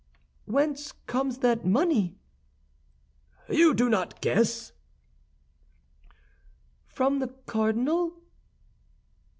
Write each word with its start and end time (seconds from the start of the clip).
"Whence 0.45 0.93
comes 1.05 1.37
that 1.45 1.63
money?" 1.63 2.17
"You 3.47 3.75
do 3.75 3.87
not 3.87 4.19
guess?" 4.19 4.71
"From 6.87 7.19
the 7.19 7.27
cardinal?" 7.45 8.15